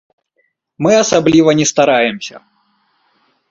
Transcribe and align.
Мы 0.85 0.91
асабліва 1.03 1.49
не 1.61 1.65
стараемся. 1.73 2.35